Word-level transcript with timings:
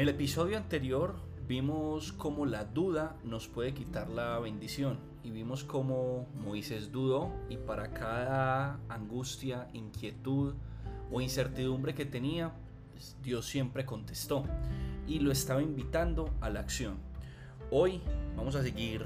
En 0.00 0.08
el 0.08 0.14
episodio 0.14 0.56
anterior 0.56 1.16
vimos 1.46 2.12
cómo 2.14 2.46
la 2.46 2.64
duda 2.64 3.18
nos 3.22 3.48
puede 3.48 3.74
quitar 3.74 4.08
la 4.08 4.38
bendición 4.38 4.98
y 5.22 5.30
vimos 5.30 5.62
cómo 5.62 6.26
Moisés 6.42 6.90
dudó 6.90 7.30
y 7.50 7.58
para 7.58 7.92
cada 7.92 8.80
angustia, 8.88 9.68
inquietud 9.74 10.54
o 11.12 11.20
incertidumbre 11.20 11.94
que 11.94 12.06
tenía, 12.06 12.50
pues, 12.92 13.14
Dios 13.22 13.44
siempre 13.44 13.84
contestó 13.84 14.46
y 15.06 15.18
lo 15.18 15.30
estaba 15.30 15.60
invitando 15.60 16.30
a 16.40 16.48
la 16.48 16.60
acción. 16.60 16.96
Hoy 17.70 18.00
vamos 18.38 18.56
a 18.56 18.62
seguir 18.62 19.04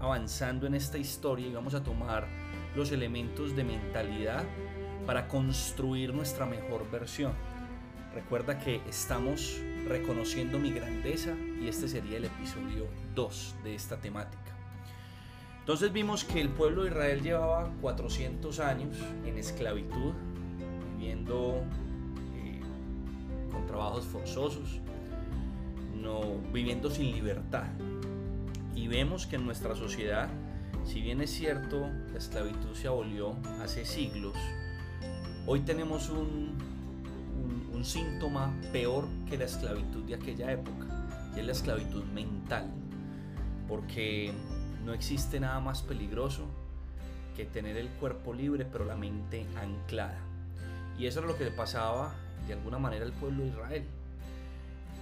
avanzando 0.00 0.66
en 0.66 0.74
esta 0.74 0.98
historia 0.98 1.46
y 1.46 1.54
vamos 1.54 1.72
a 1.72 1.82
tomar 1.82 2.28
los 2.76 2.92
elementos 2.92 3.56
de 3.56 3.64
mentalidad 3.64 4.44
para 5.06 5.28
construir 5.28 6.12
nuestra 6.12 6.44
mejor 6.44 6.90
versión. 6.90 7.32
Recuerda 8.14 8.58
que 8.58 8.82
estamos 8.86 9.62
reconociendo 9.90 10.60
mi 10.60 10.70
grandeza 10.70 11.34
y 11.60 11.66
este 11.66 11.88
sería 11.88 12.18
el 12.18 12.24
episodio 12.24 12.86
2 13.16 13.56
de 13.64 13.74
esta 13.74 13.96
temática. 13.96 14.56
Entonces 15.58 15.92
vimos 15.92 16.22
que 16.22 16.40
el 16.40 16.48
pueblo 16.48 16.84
de 16.84 16.90
Israel 16.90 17.22
llevaba 17.22 17.72
400 17.80 18.60
años 18.60 18.96
en 19.26 19.36
esclavitud, 19.36 20.12
viviendo 20.96 21.64
eh, 22.36 22.60
con 23.50 23.66
trabajos 23.66 24.04
forzosos, 24.04 24.80
no, 26.00 26.38
viviendo 26.52 26.88
sin 26.88 27.10
libertad. 27.10 27.66
Y 28.76 28.86
vemos 28.86 29.26
que 29.26 29.36
en 29.36 29.44
nuestra 29.44 29.74
sociedad, 29.74 30.28
si 30.84 31.00
bien 31.00 31.20
es 31.20 31.30
cierto, 31.30 31.90
la 32.12 32.18
esclavitud 32.18 32.74
se 32.74 32.86
abolió 32.86 33.34
hace 33.60 33.84
siglos, 33.84 34.36
hoy 35.46 35.60
tenemos 35.60 36.10
un, 36.10 36.69
un 37.80 37.86
síntoma 37.86 38.54
peor 38.72 39.08
que 39.26 39.38
la 39.38 39.46
esclavitud 39.46 40.04
de 40.04 40.14
aquella 40.14 40.52
época, 40.52 40.86
y 41.34 41.40
es 41.40 41.46
la 41.46 41.52
esclavitud 41.52 42.04
mental, 42.12 42.70
porque 43.66 44.34
no 44.84 44.92
existe 44.92 45.40
nada 45.40 45.60
más 45.60 45.80
peligroso 45.80 46.44
que 47.34 47.46
tener 47.46 47.78
el 47.78 47.88
cuerpo 47.88 48.34
libre 48.34 48.66
pero 48.70 48.84
la 48.84 48.96
mente 48.96 49.46
anclada. 49.56 50.18
Y 50.98 51.06
eso 51.06 51.20
era 51.20 51.28
lo 51.28 51.38
que 51.38 51.44
le 51.44 51.52
pasaba 51.52 52.12
de 52.46 52.52
alguna 52.52 52.78
manera 52.78 53.06
al 53.06 53.14
pueblo 53.14 53.44
de 53.44 53.48
Israel. 53.48 53.84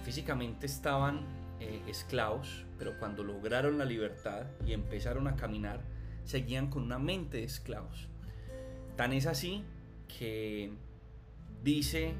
Físicamente 0.05 0.65
estaban 0.65 1.19
eh, 1.59 1.81
esclavos, 1.85 2.63
pero 2.77 2.97
cuando 2.97 3.25
lograron 3.25 3.77
la 3.77 3.83
libertad 3.83 4.45
y 4.65 4.71
empezaron 4.71 5.27
a 5.27 5.35
caminar, 5.35 5.81
seguían 6.23 6.69
con 6.69 6.83
una 6.83 6.97
mente 6.97 7.39
de 7.39 7.43
esclavos. 7.43 8.07
Tan 8.95 9.11
es 9.11 9.25
así 9.25 9.65
que 10.07 10.71
dice 11.61 12.15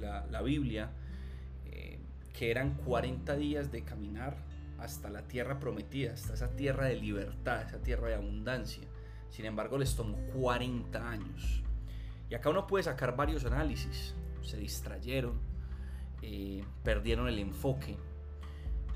la, 0.00 0.42
Biblia 0.42 0.90
eh, 1.66 1.98
que 2.32 2.50
eran 2.50 2.74
40 2.74 3.36
días 3.36 3.70
de 3.70 3.82
caminar 3.82 4.36
hasta 4.78 5.10
la 5.10 5.22
tierra 5.22 5.60
prometida, 5.60 6.14
hasta 6.14 6.34
esa 6.34 6.56
tierra 6.56 6.86
de 6.86 6.96
libertad, 6.96 7.62
esa 7.62 7.78
tierra 7.82 8.08
de 8.08 8.14
abundancia. 8.14 8.84
Sin 9.30 9.44
embargo, 9.44 9.78
les 9.78 9.94
tomó 9.94 10.16
40 10.34 11.08
años. 11.08 11.62
Y 12.28 12.34
acá 12.34 12.50
uno 12.50 12.66
puede 12.66 12.84
sacar 12.84 13.16
varios 13.16 13.44
análisis. 13.44 14.14
Se 14.42 14.56
distrayeron, 14.56 15.38
eh, 16.22 16.64
perdieron 16.82 17.28
el 17.28 17.38
enfoque, 17.38 17.96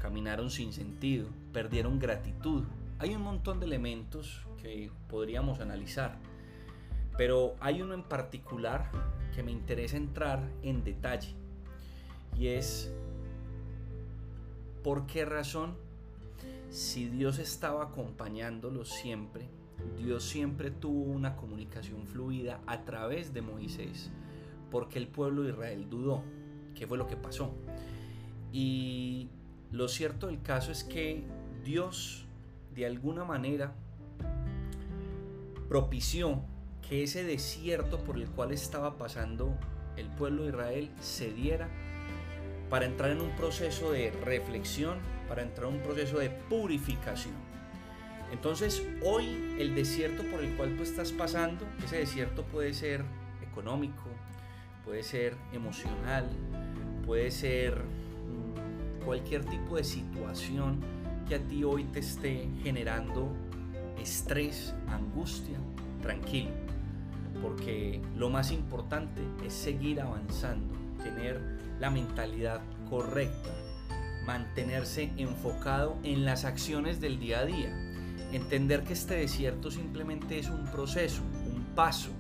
caminaron 0.00 0.50
sin 0.50 0.72
sentido, 0.72 1.28
perdieron 1.52 1.98
gratitud. 1.98 2.64
Hay 2.98 3.14
un 3.14 3.22
montón 3.22 3.61
de 3.61 3.66
elementos 3.66 4.46
que 4.62 4.91
podríamos 5.08 5.61
analizar, 5.61 6.18
pero 7.17 7.55
hay 7.61 7.83
uno 7.83 7.95
en 7.95 8.03
particular 8.03 8.91
que 9.34 9.43
me 9.43 9.53
interesa 9.53 9.97
entrar 9.97 10.41
en 10.62 10.84
detalle 10.84 11.34
y 12.39 12.48
es 12.48 12.93
por 14.83 15.07
qué 15.07 15.24
razón 15.24 15.77
si 16.70 17.08
Dios 17.08 17.39
estaba 17.39 17.85
acompañándolos 17.85 18.89
siempre, 18.89 19.47
Dios 19.97 20.24
siempre 20.24 20.70
tuvo 20.70 21.05
una 21.05 21.36
comunicación 21.36 22.07
fluida 22.07 22.61
a 22.67 22.85
través 22.85 23.33
de 23.33 23.42
Moisés, 23.42 24.11
porque 24.70 24.98
el 24.98 25.07
pueblo 25.07 25.42
de 25.42 25.51
Israel 25.51 25.89
dudó. 25.89 26.23
¿Qué 26.74 26.86
fue 26.89 26.98
lo 26.98 27.07
que 27.07 27.17
pasó? 27.17 27.55
Y 28.53 29.29
lo 29.70 29.86
cierto 29.86 30.27
del 30.27 30.42
caso 30.42 30.73
es 30.73 30.83
que 30.83 31.24
Dios 31.64 32.27
de 32.74 32.86
alguna 32.86 33.24
manera 33.24 33.73
propició 35.69 36.42
que 36.89 37.02
ese 37.02 37.24
desierto 37.24 37.98
por 37.98 38.17
el 38.17 38.28
cual 38.28 38.52
estaba 38.52 38.98
pasando 38.98 39.56
el 39.96 40.08
pueblo 40.08 40.42
de 40.42 40.50
Israel 40.50 40.90
se 41.00 41.33
diera 41.33 41.68
para 42.68 42.86
entrar 42.86 43.11
en 43.11 43.20
un 43.20 43.30
proceso 43.36 43.92
de 43.92 44.11
reflexión, 44.24 44.98
para 45.28 45.42
entrar 45.42 45.68
en 45.68 45.77
un 45.77 45.83
proceso 45.83 46.18
de 46.18 46.30
purificación. 46.30 47.34
Entonces 48.33 48.83
hoy 49.02 49.55
el 49.58 49.74
desierto 49.74 50.24
por 50.24 50.42
el 50.42 50.56
cual 50.56 50.77
tú 50.77 50.83
estás 50.83 51.12
pasando, 51.12 51.64
ese 51.84 51.98
desierto 51.98 52.42
puede 52.44 52.74
ser 52.74 53.05
económico, 53.48 54.02
puede 54.84 55.02
ser 55.02 55.36
emocional, 55.52 56.28
puede 57.06 57.30
ser 57.30 57.77
mm, 57.78 59.05
cualquier 59.05 59.44
tipo 59.44 59.77
de 59.77 59.84
situación 59.84 60.80
que 61.28 61.36
a 61.36 61.39
ti 61.39 61.64
hoy 61.64 61.84
te 61.84 62.00
esté 62.00 62.48
generando 62.62 63.30
estrés, 63.98 64.74
angustia, 64.89 65.58
tranquilo 66.02 66.73
porque 67.42 68.00
lo 68.17 68.30
más 68.30 68.50
importante 68.52 69.20
es 69.45 69.52
seguir 69.52 70.00
avanzando, 70.00 70.74
tener 71.02 71.40
la 71.80 71.90
mentalidad 71.90 72.61
correcta, 72.89 73.50
mantenerse 74.27 75.12
enfocado 75.17 75.96
en 76.02 76.24
las 76.24 76.44
acciones 76.44 77.00
del 77.00 77.18
día 77.18 77.40
a 77.40 77.44
día, 77.44 77.70
entender 78.33 78.84
que 78.84 78.92
este 78.92 79.17
desierto 79.17 79.70
simplemente 79.70 80.39
es 80.39 80.48
un 80.48 80.64
proceso, 80.67 81.23
un 81.46 81.64
paso 81.74 82.11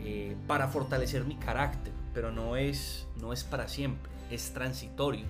eh, 0.00 0.36
para 0.46 0.68
fortalecer 0.68 1.24
mi 1.24 1.36
carácter, 1.36 1.92
pero 2.12 2.30
no 2.30 2.56
es, 2.56 3.06
no 3.20 3.32
es 3.32 3.44
para 3.44 3.68
siempre, 3.68 4.10
es 4.30 4.52
transitorio. 4.52 5.26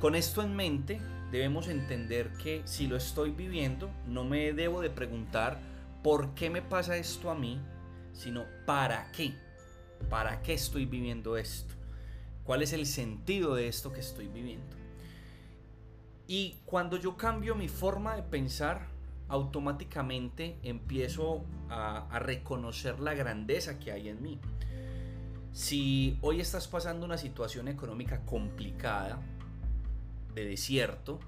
Con 0.00 0.14
esto 0.14 0.42
en 0.42 0.54
mente, 0.54 1.00
debemos 1.32 1.68
entender 1.68 2.30
que 2.34 2.62
si 2.64 2.86
lo 2.86 2.96
estoy 2.96 3.30
viviendo, 3.30 3.90
no 4.06 4.24
me 4.24 4.52
debo 4.52 4.80
de 4.80 4.90
preguntar 4.90 5.58
por 6.02 6.34
qué 6.34 6.50
me 6.50 6.62
pasa 6.62 6.96
esto 6.96 7.30
a 7.30 7.34
mí, 7.34 7.60
sino 8.12 8.44
para 8.66 9.10
qué. 9.12 9.34
¿Para 10.08 10.42
qué 10.42 10.54
estoy 10.54 10.86
viviendo 10.86 11.36
esto? 11.36 11.74
¿Cuál 12.44 12.62
es 12.62 12.72
el 12.72 12.86
sentido 12.86 13.54
de 13.54 13.68
esto 13.68 13.92
que 13.92 14.00
estoy 14.00 14.28
viviendo? 14.28 14.76
Y 16.26 16.56
cuando 16.64 16.96
yo 16.96 17.16
cambio 17.16 17.54
mi 17.54 17.68
forma 17.68 18.14
de 18.14 18.22
pensar, 18.22 18.88
automáticamente 19.28 20.58
empiezo 20.62 21.44
a, 21.68 22.06
a, 22.08 22.18
reconocer 22.18 23.00
la 23.00 23.14
grandeza 23.14 23.78
que 23.78 23.92
hay 23.92 24.08
en 24.08 24.22
mí. 24.22 24.38
Si 25.52 26.18
hoy 26.22 26.40
estás 26.40 26.68
pasando 26.68 27.04
una 27.04 27.18
situación 27.18 27.68
económica 27.68 28.24
complicada, 28.24 29.20
de 30.34 30.44
desierto, 30.44 31.18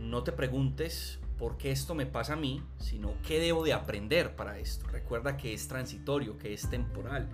no 0.00 0.22
te 0.22 0.32
preguntes 0.32 1.18
por 1.38 1.56
qué 1.56 1.70
esto 1.70 1.94
me 1.94 2.06
pasa 2.06 2.34
a 2.34 2.36
mí, 2.36 2.62
sino 2.78 3.14
qué 3.26 3.40
debo 3.40 3.64
de 3.64 3.72
aprender 3.72 4.36
para 4.36 4.58
esto. 4.58 4.86
Recuerda 4.88 5.36
que 5.36 5.52
es 5.52 5.68
transitorio, 5.68 6.38
que 6.38 6.54
es 6.54 6.68
temporal. 6.70 7.28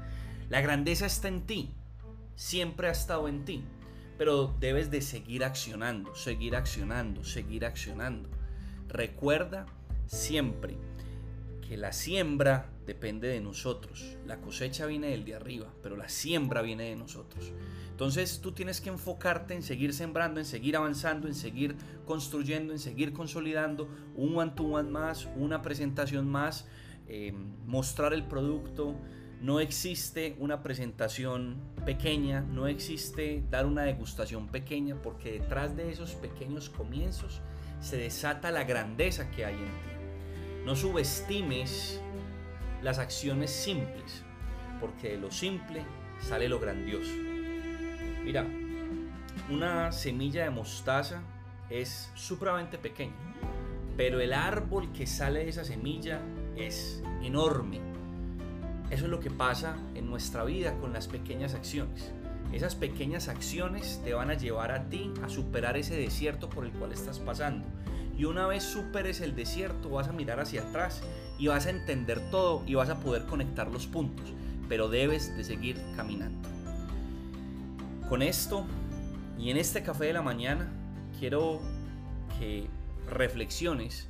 La 0.49 0.61
grandeza 0.61 1.07
está 1.07 1.29
en 1.29 1.47
ti, 1.47 1.75
siempre 2.35 2.89
ha 2.89 2.93
estado 2.93 3.29
en 3.29 3.45
ti, 3.45 3.65
pero 4.19 4.55
debes 4.59 4.91
de 4.91 5.03
seguir 5.03 5.45
accionando, 5.45 6.15
seguir 6.15 6.57
accionando, 6.57 7.25
seguir 7.25 7.65
accionando. 7.65 8.29
Recuerda 8.89 9.67
siempre 10.07 10.77
que 11.67 11.77
la 11.77 11.93
siembra 11.93 12.69
depende 12.91 13.29
de 13.29 13.41
nosotros. 13.41 14.17
La 14.27 14.41
cosecha 14.41 14.85
viene 14.87 15.11
del 15.11 15.25
de 15.25 15.37
arriba, 15.37 15.73
pero 15.81 15.97
la 15.97 16.09
siembra 16.09 16.61
viene 16.61 16.91
de 16.91 16.97
nosotros. 16.97 17.53
Entonces 17.89 18.41
tú 18.41 18.51
tienes 18.51 18.81
que 18.81 18.89
enfocarte 18.89 19.55
en 19.55 19.63
seguir 19.63 19.95
sembrando, 19.95 20.41
en 20.41 20.47
seguir 20.47 20.77
avanzando, 20.77 21.29
en 21.29 21.35
seguir 21.35 21.77
construyendo, 22.05 22.73
en 22.73 22.81
seguir 22.81 23.13
consolidando 23.13 23.89
un 24.17 24.37
one-to-one 24.37 24.91
más, 24.91 25.29
una 25.37 25.63
presentación 25.63 26.29
más, 26.29 26.67
eh, 27.07 27.33
mostrar 27.65 28.13
el 28.13 28.25
producto. 28.25 28.97
No 29.41 29.61
existe 29.61 30.35
una 30.41 30.65
presentación 30.65 31.61
pequeña, 31.87 32.41
no 32.41 32.67
existe 32.67 33.45
dar 33.51 33.67
una 33.67 33.83
degustación 33.83 34.49
pequeña, 34.49 35.01
porque 35.01 35.33
detrás 35.39 35.77
de 35.77 35.93
esos 35.93 36.15
pequeños 36.17 36.69
comienzos 36.71 37.41
se 37.81 37.99
desata 37.99 38.51
la 38.51 38.65
grandeza 38.65 39.31
que 39.31 39.45
hay 39.45 39.55
en 39.55 39.61
ti. 39.61 40.65
No 40.65 40.75
subestimes 40.75 42.01
las 42.83 42.99
acciones 42.99 43.51
simples, 43.51 44.25
porque 44.81 45.11
de 45.11 45.19
lo 45.19 45.31
simple 45.31 45.83
sale 46.21 46.49
lo 46.49 46.59
grandioso. 46.59 47.13
Mira, 48.25 48.47
una 49.51 49.93
semilla 49.93 50.45
de 50.45 50.51
mostaza 50.51 51.23
es 51.69 52.11
supremamente 52.15 52.79
pequeña, 52.79 53.15
pero 53.97 54.21
el 54.21 54.33
árbol 54.33 54.93
que 54.93 55.07
sale 55.07 55.41
de 55.41 55.49
esa 55.49 55.65
semilla 55.65 56.21
es 56.57 57.03
enorme. 57.23 57.81
Eso 58.91 59.05
es 59.05 59.11
lo 59.11 59.21
que 59.21 59.31
pasa 59.31 59.77
en 59.95 60.09
nuestra 60.11 60.45
vida 60.45 60.77
con 60.79 60.93
las 60.93 61.07
pequeñas 61.07 61.55
acciones. 61.55 62.13
Esas 62.53 62.75
pequeñas 62.75 63.29
acciones 63.29 64.01
te 64.05 64.13
van 64.13 64.31
a 64.31 64.35
llevar 64.35 64.73
a 64.73 64.89
ti 64.89 65.13
a 65.23 65.29
superar 65.29 65.77
ese 65.77 65.97
desierto 65.97 66.51
por 66.51 66.65
el 66.65 66.73
cual 66.73 66.93
estás 66.93 67.21
pasando. 67.21 67.69
Y 68.21 68.27
una 68.27 68.47
vez 68.47 68.65
superes 68.65 69.23
el 69.23 69.35
desierto 69.35 69.89
vas 69.89 70.09
a 70.09 70.13
mirar 70.13 70.41
hacia 70.41 70.61
atrás 70.61 71.01
y 71.39 71.47
vas 71.47 71.65
a 71.65 71.71
entender 71.71 72.21
todo 72.31 72.63
y 72.67 72.75
vas 72.75 72.91
a 72.91 73.01
poder 73.01 73.25
conectar 73.25 73.73
los 73.73 73.87
puntos. 73.87 74.27
Pero 74.69 74.91
debes 74.91 75.35
de 75.39 75.43
seguir 75.43 75.81
caminando. 75.97 76.47
Con 78.11 78.21
esto 78.21 78.67
y 79.39 79.49
en 79.49 79.57
este 79.57 79.83
café 79.83 80.05
de 80.05 80.13
la 80.13 80.21
mañana 80.21 80.71
quiero 81.19 81.63
que 82.39 82.67
reflexiones 83.09 84.07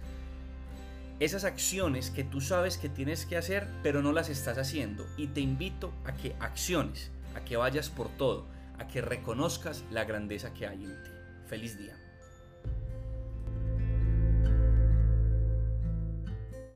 esas 1.21 1.45
acciones 1.45 2.11
que 2.11 2.25
tú 2.25 2.41
sabes 2.41 2.79
que 2.79 2.89
tienes 2.89 3.25
que 3.27 3.37
hacer, 3.37 3.69
pero 3.85 4.03
no 4.03 4.11
las 4.11 4.29
estás 4.29 4.59
haciendo. 4.59 5.07
Y 5.19 5.29
te 5.29 5.41
invito 5.41 5.93
a 6.05 6.15
que 6.15 6.35
acciones, 6.41 7.13
a 7.37 7.45
que 7.45 7.57
vayas 7.57 7.91
por 7.91 8.09
todo, 8.09 8.49
a 8.77 8.89
que 8.89 9.03
reconozcas 9.03 9.85
la 9.93 10.03
grandeza 10.03 10.53
que 10.53 10.67
hay 10.67 10.83
en 10.83 11.01
ti. 11.05 11.11
Feliz 11.47 11.79
día. 11.79 12.10